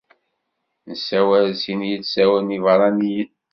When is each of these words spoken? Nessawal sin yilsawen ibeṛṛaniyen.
Nessawal 0.89 1.47
sin 1.61 1.81
yilsawen 1.89 2.55
ibeṛṛaniyen. 2.57 3.31